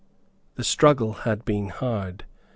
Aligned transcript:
The 0.55 0.63
struggle 0.63 1.13
had 1.13 1.45
been 1.45 1.69
hard. 1.69 2.23